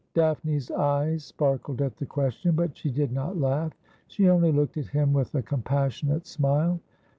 [0.15, 3.73] Daphne's eyes sparkled at the question, but she did not laugh.
[4.07, 6.79] She only looked at him with a compassionate smile.